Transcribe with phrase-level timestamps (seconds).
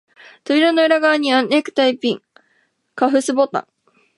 [0.43, 2.23] 扉の裏側には、ネクタイピン、
[2.95, 3.67] カフスボタン、